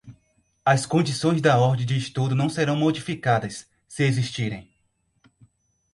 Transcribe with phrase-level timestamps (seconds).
[0.65, 4.67] As condições da ordem de estudo não serão modificadas, se existirem.